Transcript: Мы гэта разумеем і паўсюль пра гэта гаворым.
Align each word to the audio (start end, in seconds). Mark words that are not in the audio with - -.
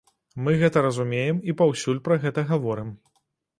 Мы 0.45 0.55
гэта 0.63 0.83
разумеем 0.85 1.43
і 1.53 1.55
паўсюль 1.61 2.01
пра 2.09 2.19
гэта 2.27 2.47
гаворым. 2.51 2.93